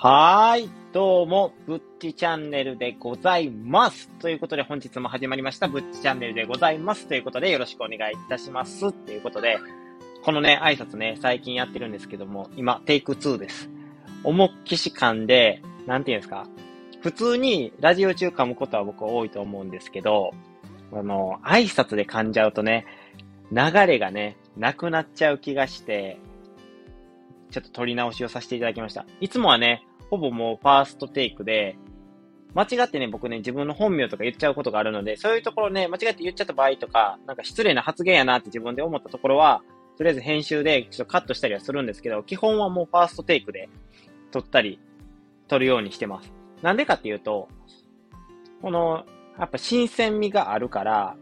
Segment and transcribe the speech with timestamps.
[0.00, 0.70] はーい。
[0.92, 4.08] どうも、ぶっちチャンネルでございます。
[4.20, 7.08] ということで、本日も始まりました、ぶっちチャンネルでございます。
[7.08, 8.92] ということで、よろしくお願いいたします。
[8.92, 9.58] ということで、
[10.22, 13.68] このね、挨拶ね、最近やってるんですけども、今、テイク2です。
[14.22, 16.46] 重きし感で、なんて言うんですか。
[17.02, 20.30] 普通にラジオ中噛むことは僕は多いと思うんですけど、
[20.92, 22.86] あの、挨拶で噛んじゃうとね、
[23.50, 26.18] 流れがね、なくなっちゃう気がして、
[27.50, 29.04] ちょっと撮り直しをさせていただきました。
[29.20, 31.76] いつもはね、ほぼもうファーストテイクで、
[32.54, 39.62] 間違ってね、僕ね、自分の本名とか言っちゃうことがあるので、そういうところね、間違って言っちゃった場合とか、なんか失礼な発言やなって自分で思ったところは、
[39.96, 43.68] とりあえず編集でちょっとカットしたりはするんですけど、基本はもうファーストテイクで
[44.30, 44.80] 撮ったり、
[45.48, 46.32] 撮るようにしてます。
[46.62, 47.48] なんでかっていうと、
[48.62, 49.04] この、
[49.38, 51.16] やっぱ新鮮味があるから、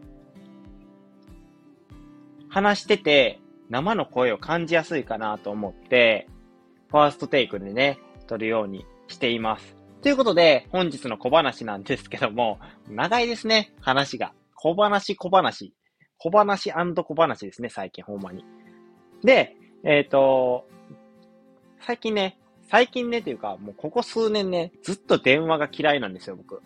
[2.48, 6.28] 話してて生の声を感じやすいかなと思って、
[6.88, 9.76] ファーストテイクでね、撮るようにしています。
[10.02, 14.32] ということで、本日の小話なんですけども、長いですね、話が。
[14.54, 15.72] 小話小話。
[16.18, 18.44] 小話小話ですね、最近ほんまに。
[19.22, 20.66] で、えっ、ー、と、
[21.80, 22.38] 最近ね、
[22.68, 26.62] 最近ねっていうか、もうここ数年ね、ずっと電話が嫌いなんですよ、僕。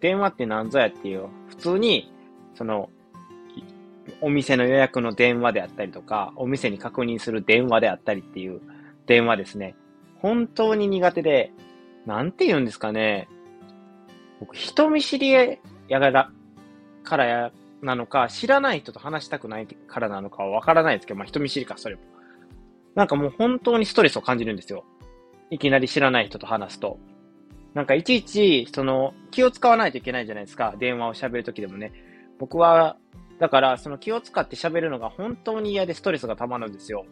[0.00, 2.12] 電話って何ぞやっていう、普通に、
[2.54, 2.88] その、
[4.20, 8.60] お店の予約の電話であったりとか、お店に確認する電話であったりっていう
[9.06, 9.76] 電話ですね。
[10.22, 11.52] 本当に苦手で、
[12.06, 13.28] なんて言うんですかね。
[14.40, 15.30] 僕、人見知り
[15.88, 16.30] やがら、
[17.02, 22.02] からや、なのか、知らない人と話したくないからなのかはわからないですけど、まあ人見知りか、それも。
[22.94, 24.84] なんかもう本当にストレスを感じるんですよ。
[25.50, 26.98] いきなり知らない人と話すと。
[27.74, 30.74] なんかいちいち、その、気を使わないといけないじゃないですか。
[30.78, 31.92] 電話を喋るときでもね。
[32.38, 32.96] 僕は、
[33.40, 37.06] だから、その気を使って喋るのが本当に嫌でストレスが溜まるんですよ。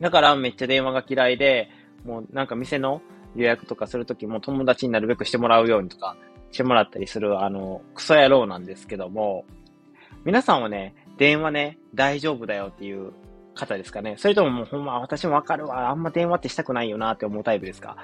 [0.00, 1.70] だからめっちゃ電話が嫌いで、
[2.04, 3.02] もうなんか店の
[3.36, 6.16] 予約とかするときも友達になるべくしてもらうようにとか
[6.50, 9.44] してもらったりする、あの、クソ野郎なんですけども、
[10.24, 13.12] 皆さんはね、電話ね、大丈夫だよっていう
[13.54, 15.90] 方ですかねそれとももうほんま私もわかるわ。
[15.90, 17.96] あんま電話ってしたくないよなって思うタイプですか？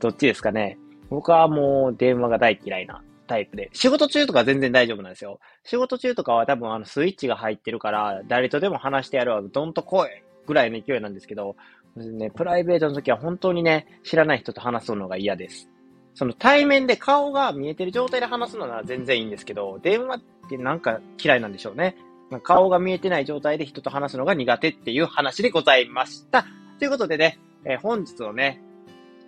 [0.00, 0.78] どっちですかね？
[1.08, 3.70] 僕はもう電話が大嫌いなタイプで。
[3.72, 5.40] 仕事中とか全然大丈夫なんですよ。
[5.62, 9.42] 仕事中とかは多分あのスイッチが入ってるから、誰とでも話してやるわ。
[9.42, 10.08] どんと来い
[10.46, 11.56] ぐらいの勢いなんですけど、
[11.96, 15.70] ね、プライベートの時は本当にね、知らない人と話すのが嫌です。
[16.14, 21.96] その対面で顔が見えてる状態で話すのなら全然いいんですけど、電話ってなんか嫌いなんでしょうね。
[22.42, 26.44] 顔が見えてない状態で人と話すのが苦手っていう話でございました。
[26.78, 28.60] ということでね、えー、本日のね、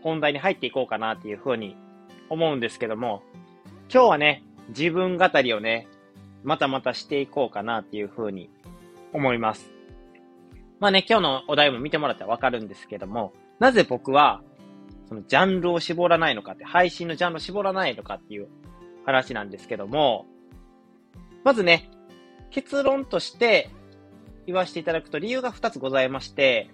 [0.03, 1.77] 本題に入っていこうかなっていうふうに
[2.29, 3.23] 思うんですけども、
[3.93, 5.89] 今日はね、自分語りをね、
[6.43, 8.51] またまたしていこうかなっていうふうに
[9.13, 9.76] 思います。
[10.79, 14.43] まあね、今日のお題も見てもらったらわかるんですけども、なぜ僕は、
[15.09, 18.49] そのジャンルを絞らないのかって、配信のジャンルを絞らないのかっていう
[19.07, 20.27] 話なんですけども、
[21.45, 21.91] まずね、
[22.51, 23.71] 結論として
[24.47, 26.71] 言わせていただくと理由が2つございまして、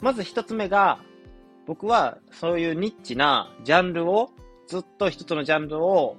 [0.00, 0.98] まず1つ目が、
[1.64, 4.30] 僕はそういうニッチなジャンルを、
[4.66, 6.16] ずっと一つのジャンルを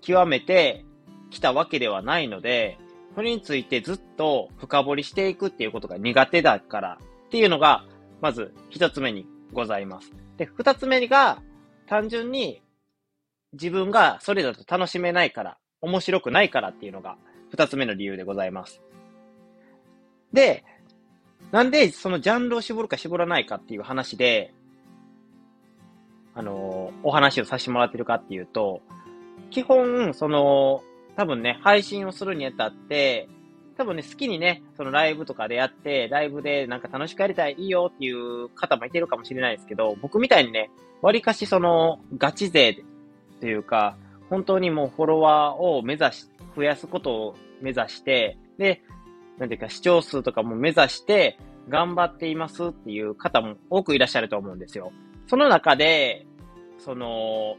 [0.00, 0.84] 極めて
[1.30, 2.78] きたわけではないので、
[3.14, 7.84] それについてずっと深掘りしていくっていうことが苦手だからっていうのが、
[8.20, 10.12] まず一つ目にございます。
[10.36, 11.40] で、二つ目が、
[11.86, 12.62] 単純に
[13.52, 17.16] 自分がそれだと楽しめないから、面白くないからっていうのが
[17.50, 18.80] 二つ目の理由でございます。
[20.32, 20.64] で、
[21.52, 24.52] なんでそのジャンルを絞るか絞らないかっていう話で、
[26.34, 28.80] あのー、お話をさせてもらってるかっていうと、
[29.50, 30.82] 基本、その、
[31.16, 33.28] 多分ね、配信をするにあたって、
[33.76, 40.70] 多分ね、好きにね、そのライブとかでやって、ライブでなんか楽しくやりたい、いいよっていう方もいてるかもしれないですけど、僕みたいにね、
[41.02, 42.84] 割かしその、ガチ勢
[43.40, 43.96] というか、
[44.30, 46.26] 本当にもうフォロワーを目指し、
[46.56, 48.82] 増やすことを目指して、で、
[49.38, 51.38] なんていうか視聴数とかも目指して、
[51.68, 54.92] 頑張っていますっていう方も多くいらっしゃると思うんですよ。
[55.26, 56.26] その中で、
[56.78, 57.56] その、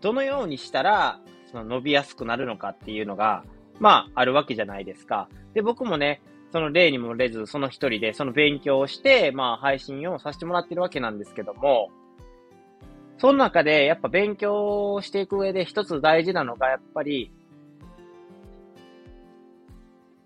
[0.00, 1.20] どのようにしたら、
[1.50, 3.44] その伸びやすくなるのかっていうのが、
[3.78, 5.28] まあ、あるわけじゃないですか。
[5.54, 6.20] で、僕もね、
[6.52, 11.90] その例にもれず、その一人で、その勉強をして、まあ、配信をさせてもらってるわけなんですけども、
[13.18, 17.30] その中で、やっぱ勉強していく上で一つ大事なのが、やっぱり、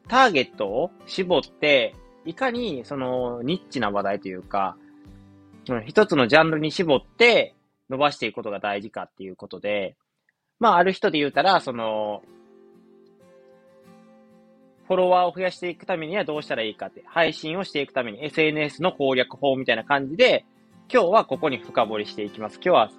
[0.09, 1.95] ターゲットを絞って、
[2.25, 4.77] いかに、その、ニッチな話題というか、
[5.87, 7.55] 一つのジャンルに絞って
[7.89, 9.97] 伸ばしていくことが大事かっていうことで、
[10.61, 12.23] まあ、ある人で言うたら、その、
[14.87, 20.45] フォロワーを増やしていくためにはどうしたらいいかって、配信をしていくために SNS の攻略法みたいな感じで、
[20.93, 22.57] 今日はここに深掘りしていきます。
[22.57, 22.91] 今日は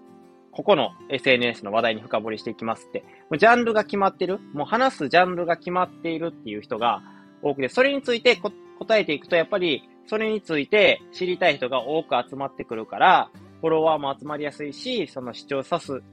[0.52, 7.02] ここの SNS の話題に深掘りしていきますって、もうジャンルが決まってる、もう話すジャンルが決まっているっていう人が
[7.42, 13.30] 多くて、それについて答えていくと、やっぱりそれについて知りたい人が多く集まってくるから、
[13.62, 16.04] フォロワーも集まりやすいし、その視聴者数、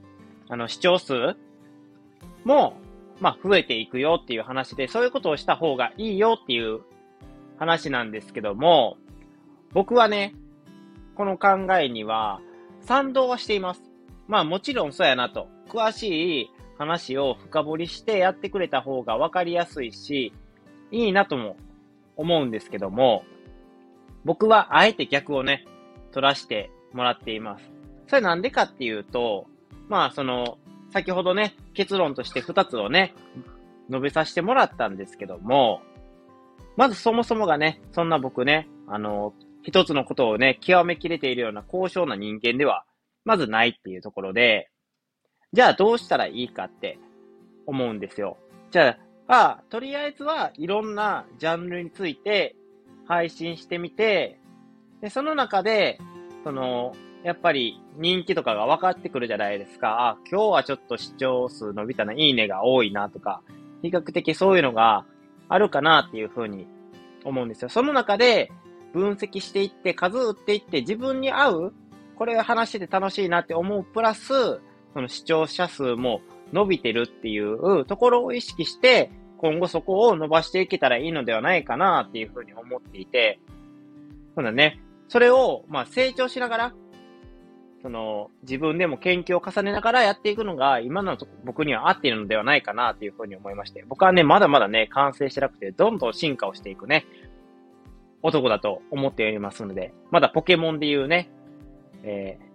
[0.49, 1.35] あの視聴数
[2.43, 2.73] も、
[3.19, 6.81] まあ、増えていくよっていう話で、そういうことをした方がいいよっていう
[7.57, 8.97] 話なんですけども、
[9.73, 10.33] 僕はね、
[11.15, 12.41] この考えには
[12.81, 13.83] 賛同はしています。
[14.27, 15.47] まあもちろんそうやなと。
[15.67, 20.33] 詳しい話を深掘りしてやってくれた方が分かりやすいし、
[20.91, 21.57] いいなとも
[22.15, 23.23] 思うんですけども、
[24.25, 25.65] 僕はあえて逆をね、
[26.11, 27.69] 取らしてもらっています。
[28.07, 29.47] それなんでかっていうと、
[29.89, 30.57] まあその、
[30.91, 33.13] 先ほどね、結論として2つをね、
[33.89, 35.81] 述べさせてもらったんですけども、
[36.77, 39.33] まずそもそもがね、そんな僕ね、あの、
[39.63, 42.85] 一つのことをね、極めきれているような高尚な人間では、
[43.25, 44.69] まずないっていうところで、
[45.51, 46.99] じゃあどうしたらいいかって
[47.65, 48.37] 思うんですよ。
[48.71, 48.97] じゃ
[49.27, 52.55] あ、あとりあえずはいろんなジャンルについて
[53.07, 54.39] 配信してみて、
[55.01, 55.99] で、その中で、
[56.43, 56.93] その、
[57.23, 60.09] やっぱり人気とかが分かってくるじゃないですか。
[60.09, 63.41] あ、今日はちょっと視聴数伸びたな、いいねが多いなとか、
[63.81, 65.05] 比較的そういうのが
[65.49, 66.65] あるかなっていうふうに
[67.25, 67.69] 思うんですよ。
[67.69, 68.51] その中で
[68.93, 71.73] 分析していって、数打っていって、自分に合う、
[72.15, 74.61] これ話してて楽しいなって思うプラス、
[74.93, 76.21] その視聴者数も
[76.53, 83.39] 伸びてるっていうところを意識して、今後そこを伸ばしていけたらいいのではないかなっていうふうに思っていて、
[84.35, 84.79] そうだね。
[85.07, 86.73] それを、まあ成長しながら、
[87.81, 93.85] その、自分でも研究を重ねながらやっていくのが、今の僕には合っているのではないかなというふうに思いまして。
[93.87, 97.05] 僕はね、まだまだね、完成してなくて、どんどん進化をしていくね、
[98.21, 101.29] 男だと思っておりますので、まだポケモンで言うね、
[102.03, 102.45] えー、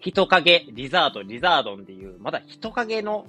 [0.00, 3.26] 人影、リザード、リザードンでいう、まだ人影の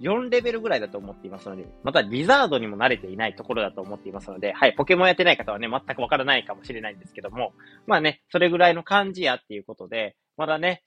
[0.00, 7.52] 4レベルぐらいだと思っていますので、またリザードにも慣れていないところだと思っていますので、はい、ポケモンやってない方はね、全くわからないかもしれないんですけども、
[7.86, 10.82] まあね、それぐらいの感じやっていうことで、まだね、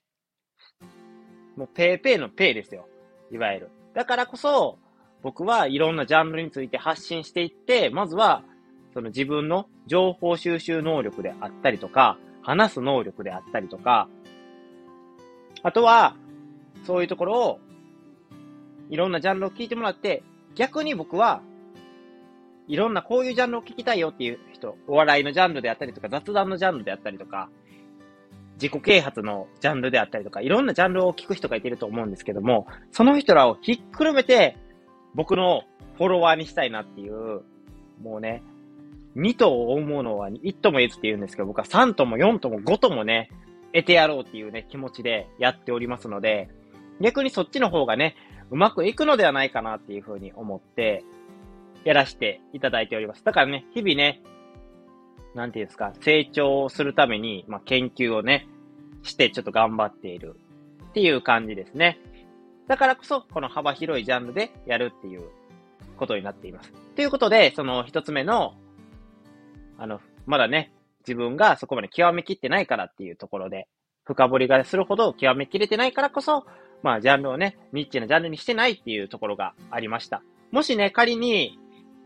[1.56, 2.88] もうペーペーのペーですよ。
[3.30, 3.70] いわゆる。
[3.94, 4.78] だからこそ、
[5.22, 8.42] 僕はいろんなジャンルについて発信していって、まずは、
[8.92, 14.08] その自分の情報収集能力であったりとか、話す能力であったりとか、
[15.62, 16.16] あとは、
[16.84, 17.60] そういうところを、
[18.94, 20.22] いろんなジャンルを聞いてもらって、
[20.54, 21.42] 逆に僕は、
[22.68, 27.48] いろんなこういうジャンルを聞きたいよっていう人、お笑いのジャンルであったりとか、雑談のジャンルであったりとか、
[28.54, 34.56] 自己啓発のジャンルであったりとか、いろんなジャンルを聞く人がいてると思うんですけども、その人らをひっくるめて、
[35.16, 35.64] 僕の
[35.96, 37.42] フォロワーにしたいなっていう、
[38.00, 38.44] もうね、
[39.16, 43.28] 2と思うのは1とも言えずって言うんですけど、僕は3とも4とも5ともね、
[43.72, 46.48] 得てやろうっていうね、気持ちでやっておりますので、
[47.00, 48.14] 逆にそっちの方がね、
[48.54, 51.04] うまくいくのではないかなっていうふうに思って、
[51.82, 53.24] やらせていただいております。
[53.24, 54.22] だからね、日々ね、
[55.34, 58.46] なんていうんですか、成長するために、まあ、研究をね、
[59.02, 60.36] してちょっと頑張っている
[60.90, 61.98] っていう感じですね。
[62.68, 65.24] だからこそ、この幅広いジャンルでやるっていう
[65.96, 66.72] ことになっています。
[66.94, 68.54] ということで、その一つ目の、
[69.78, 73.66] あの、まだね、自分がそこまで極めきってないからっていうところで、
[74.04, 76.46] 深掘りがするほど極めきれてないからこそ、
[76.84, 80.22] まあ、ジャンルをね、ニッチなジャンルにしてないっていうところがありました。
[80.52, 81.58] もしね、仮に、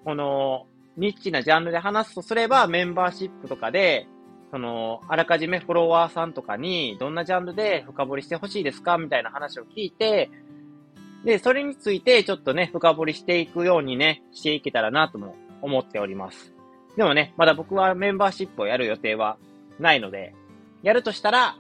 [0.04, 0.66] この、
[0.97, 4.06] ニッチなジャンルで話すとすれば、メンバーシップとかで、
[4.52, 10.30] その、あらかじめフォロワーさんとかに、どんなジャンルで深掘りしてほしいですかみたいな話を聞いて、
[11.25, 16.54] で、それについてちょっとね、深掘りしていくようにね、していけたらなとも思っております。
[16.97, 19.38] でもね、まだ僕はメンバーシップをやる予定は
[19.80, 20.37] ないので、
[20.85, 21.56] やるとしたら、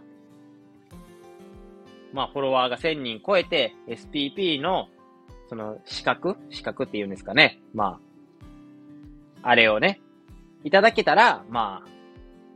[2.12, 4.88] まあ、フォロワーが1000人超えて、SPP の、
[5.48, 6.36] その、資格？
[6.50, 7.60] 資格って言うんですかね。
[7.74, 8.00] ま
[9.42, 10.00] あ、あれをね、
[10.64, 11.84] いただけたら、ま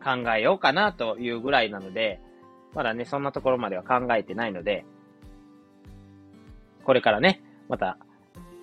[0.01, 2.21] あ、考えようかなというぐらいなので、
[2.75, 4.85] まだね、そんなところまでは考えてないので、
[6.85, 7.99] これからね、また、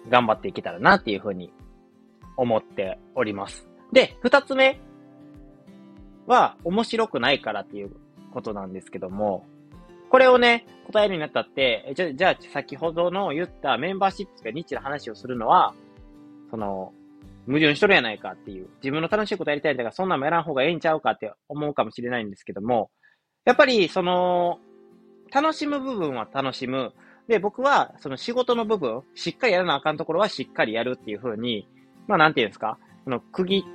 [0.10, 1.52] 頑張っていけたらなっていうふうに
[2.36, 3.68] 思っております。
[3.92, 4.80] で、二つ目
[6.26, 7.92] は面白くないからっていう
[8.34, 9.46] ことなんですけども、
[10.10, 15.74] これをね、答えるになったって、じゃ、じゃあ先ほどの言ったメンバーシップがニッチな話をするのは、
[16.50, 16.94] その、
[17.46, 22.90] 矛盾しとるやないかっていう、自分の楽しいことやりたいんだからそんなんもやらん方がええんちゃうかって思うかもしれないんですけども、
[23.46, 24.60] やっぱりその、
[25.32, 26.94] 楽しむ部分は楽しむ。
[27.28, 31.68] で、僕はその仕事の部分、しっかりやらなあかんところはしっかりやるっていう風に、
[32.08, 33.66] まあなんていうんですか、その区切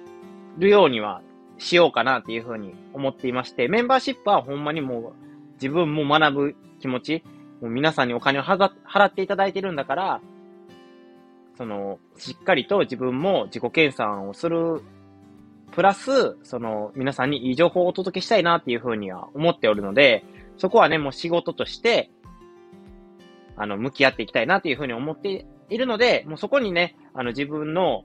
[0.58, 1.22] るようには
[1.58, 5.23] しようかなっていうふうに思っていまして、メンバーシップはほんまにもう
[5.64, 7.24] 自分も学ぶ気持ち、
[7.62, 8.68] もう皆さんにお金を払
[9.06, 10.20] っていただいてるんだから、
[11.56, 14.82] その、しっかりと自分も自己研鑽をする、
[15.72, 20.26] プラス、その、皆さんにいい情報をお届けしたいなっていうふうには思っておるので、
[20.58, 22.10] そこはね、もう仕事として、
[23.56, 28.04] あの、向き合っていきたいなっていうふうに思っているので、もうそこにね、あの、自分の、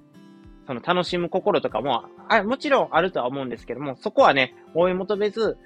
[0.65, 5.57] その楽しむ心とかも、あ、もちろんあるとは思うんですけども、そこはね、追い求めず、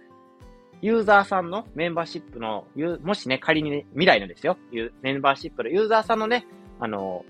[0.83, 2.67] ユーザーさんのメンバーシップの、
[3.03, 4.57] もしね、仮にね、未来のですよ、
[5.01, 6.45] メンバーシップのユーザーさんのね、
[6.81, 7.23] あの、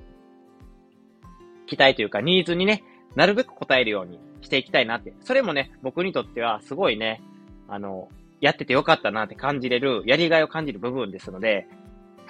[1.67, 2.83] 期待というかニーズにね、
[3.15, 5.13] なるべく応えるようにしていきたいなって。
[5.21, 7.21] それもね、僕にとってはすごいね、
[7.67, 8.09] あの、
[8.41, 11.67] やっててよかったなって感じれる、やりがいを感じる部分ですので、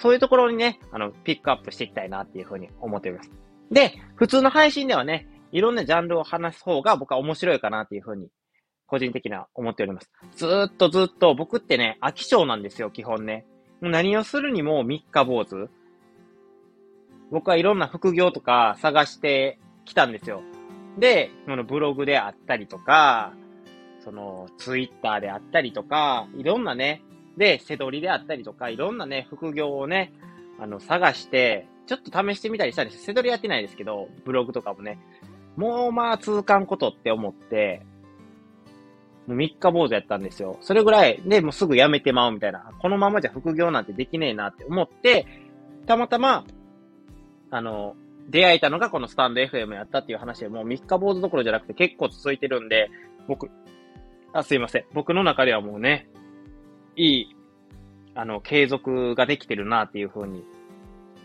[0.00, 3.30] そういうところにね、あの、ピックアップしていきたいなっていうふうに思っております。
[3.70, 8.28] で、普通の配信ではね、いろんなジャンルを話す方が僕は面白いかなっていうふうに、
[8.86, 10.10] 個人的には思っております。
[10.36, 13.46] ずーっとずっと僕ってね、飽き性なんですよ、基本ね。
[13.80, 15.68] 何をするにも三日坊主。
[17.30, 20.42] 僕はいろんな副業とか探してきたんですよ。
[20.98, 23.32] で、そのブログであったりとか、
[24.04, 27.02] そのツイッターであったりとか、いろんなね、
[27.36, 30.12] で、背取りであったりとか、いろんなね、副業をね、
[30.60, 33.02] あの、探して、ちょっと試してみたりしたんです。
[33.02, 34.98] 背取りやってないですけど、ブログとかもね。
[35.56, 37.82] もうまあ、通関ことって思って、
[39.28, 40.58] 3日坊主やったんですよ。
[40.60, 42.70] それぐらいでもうすぐ辞めてまうみたいな。
[42.78, 45.26] このままじゃ副業なんてできねえなって思って、
[45.86, 46.44] たまたま、
[47.50, 47.96] あの、
[48.28, 52.90] 出会えたのがこのスタンド FM やったっていう話で、もう3日坊主どころじゃなくて結構続いてるんで、
[53.28, 53.50] 僕、
[54.32, 54.84] あ、すいません。
[54.92, 56.08] 僕の中ではもうね、
[56.96, 57.36] いい、
[58.14, 60.44] あの、継続ができてるなっていうふうに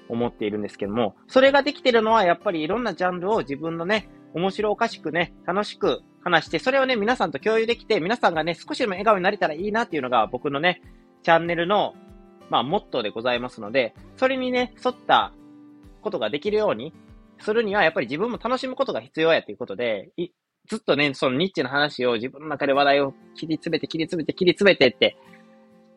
[0.08, 10.82] 思っているんですけども、それができてるのはやっぱりいろんなジャンルを自分のね、面白おかしくね、楽しく話して、それをね、皆さんと共有できて、皆さんがね、少しでも笑顔になれたらいいなっていうのが僕のね、
[11.24, 11.94] チャンネルの、
[12.50, 15.34] まあ、モットーでございますので、それにね、沿った
[16.02, 16.94] ことができるように
[17.40, 20.12] するには、やっぱり自分も楽しむことが必要やということで、
[20.68, 25.18] ずっとね、そのニッチな話を自分の中で話題を切り詰めて、切り詰めて、切り詰めてって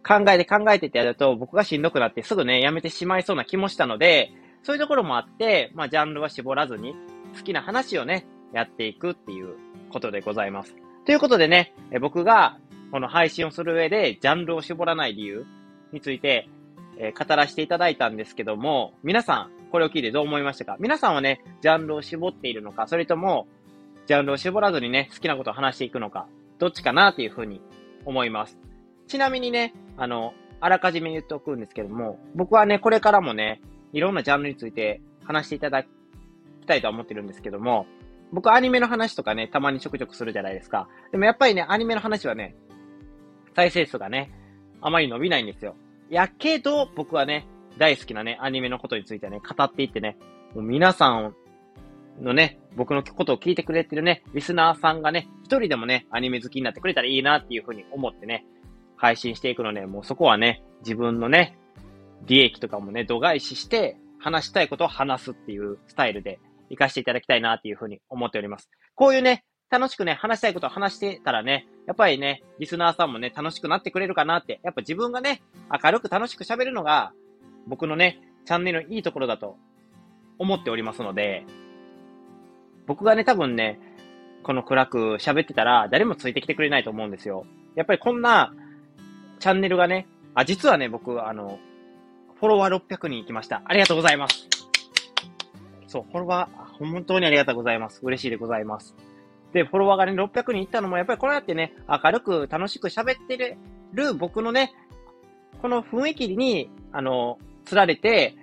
[0.07, 6.95] 考えて考えてってやると、僕がしんどくなってすぐね、やめてしまいそうな気もしたので、そういうところもあって、まあ、ジャンルは絞らずに、
[7.37, 9.57] 好きな話をね、やっていくっていう
[9.93, 10.75] ことでございます。
[11.05, 12.59] ということでね、え僕が
[12.91, 15.47] この配信をする上で、ジャンルを絞らない理由
[15.93, 16.49] について、
[16.99, 20.77] え語らせていただいたんですけども、皆さん、これを聞いてどう思いましたか？
[20.79, 23.47] 皆さんはね、ジャンルを絞っているのか、それとも、
[24.07, 26.27] ジャンルを絞らずにね、好きなことを話していくのか、
[26.59, 27.61] どっちかなっていうふうに
[28.05, 28.59] 思います。
[29.07, 33.61] ちなみにね、あの、あらかじめ言っておくんですけども、僕はね、これからもね、
[33.93, 35.89] いろんなジャンルについて話していただき
[36.67, 37.87] たいとは思ってるんですけども、
[38.33, 40.89] 僕アニメの話とかね、たまにちょくちょくするじゃないですか。
[41.11, 42.55] でもやっぱりね、アニメの話はね、
[43.55, 44.31] 再生数がね、
[44.81, 45.77] あまり伸びないんですよ。
[46.09, 47.47] やけど、僕はね、
[47.79, 50.17] 大好きなね、アニメのことについてね、語っていってね、
[50.55, 51.35] もう皆さん
[52.21, 58.47] のね、僕のことを聞いてくれてるね、リスナーさんがね、一人でもね、アニメ好きになってくれたらいいなっていうふうに思ってね、
[58.97, 61.59] 配信していくので、もうそこはね、自分のね、
[62.27, 66.39] 利益とかもね、度外視して、話したいことを話すっていうスタイルで
[66.73, 68.71] 活かしていただきたいなっていうふうに思っております。
[68.95, 75.43] こういうね、楽しくね、話したいことを話してたらね、やっぱりね、リスナーさんもね、楽しくなってくれるかなって、やっぱ自分がね、
[75.83, 77.13] 明るく楽しく喋るのが、
[77.67, 79.57] 僕のね、チャンネルのいいところだと
[80.39, 81.45] 思っておりますので、
[82.87, 83.79] 僕がね、多分ね、
[84.43, 87.47] この暗く喋ってたら、誰もついてきてくれないと思うんですよ。
[87.75, 88.53] やっぱりこんな
[89.39, 91.59] チャンネルがね、あ、実はね、僕、あの、
[92.41, 93.63] フォロワー600人行きました。
[93.65, 94.62] ありがとうございます。
[95.93, 98.01] そう、フォロワー、本当にありがとうございます。
[98.03, 98.97] 嬉しいでございます。
[99.53, 103.59] で、フォロワーがね、600人行ったのも、やっぱりこうやってね、明るく楽しく喋って
[103.93, 104.73] る僕のね、
[105.61, 108.35] この雰囲気に、あの、釣られて、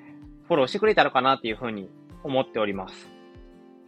[0.48, 1.90] フォローしてくれたのかなっていうふうに
[2.24, 3.10] 思っております。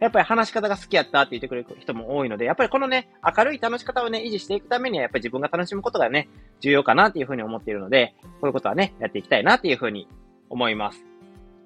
[0.00, 6.28] やっぱり話し方が好きやったって言ってくれる人も多いので、やっぱりこのね、明るい楽し方をね、維持していくためには、やっぱり自分が楽しむことがね、
[6.58, 10.08] 重要かなっていうふうに思っているので、こういうことはね、やっていきたいなっていうふうに
[10.50, 11.04] 思います。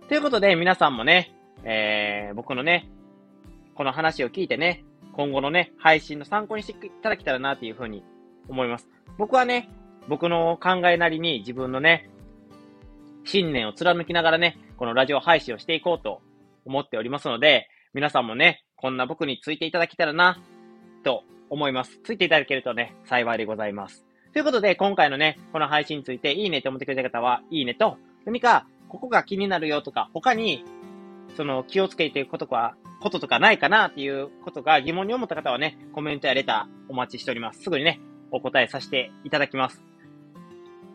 [0.09, 1.36] ということで、皆さんもね、
[1.69, 2.89] えー、僕のね、
[3.75, 8.05] この話を聞いてね、今後のね、配信の参考にしていただけたらなっていうふうに
[8.49, 8.89] 思います。
[9.19, 9.69] 僕はね、
[10.09, 12.09] 僕の考えなりに自分のね、
[13.25, 16.23] 信念を貫きながらね、このラジオ配信をしていこうと
[16.65, 20.39] 思っておりますので、皆さんもね、こんな僕についていただけたらな、
[21.03, 21.99] と思います。
[22.05, 24.05] ついていただけるとね、幸いでございます。
[24.33, 30.65] ということで、今回のね、この配信についていいねと思ってくれた方は、いいねと、何か、ここが気になるよとか、他に
[31.37, 37.63] その気をつけていることか、こととかないかなっていうことが疑問に思った方はね、コメントやレターお待ちしております。
[37.63, 38.01] すぐにね、
[38.31, 39.83] お答えさせていただきます。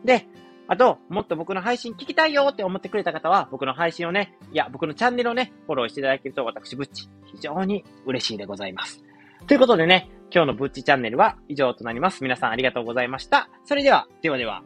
[0.04, 0.26] で、
[0.68, 9.02] あと、もっと僕の配信聞きたいよって思ってくれた方は、僕の配信をね、いや、僕のチャンネルをね、フォローしていただけると、私、ブッチ、非常に嬉しいでございます。
[9.46, 12.22] ということでね、今日のブッチチャンネルは以上となります。
[12.22, 13.48] 皆さんありがとうございました。
[13.64, 14.62] それでは、ではでは。